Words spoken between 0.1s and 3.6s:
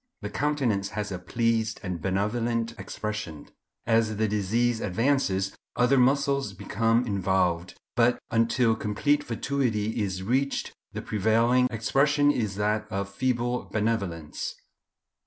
The countenance has a pleased and benevolent expression.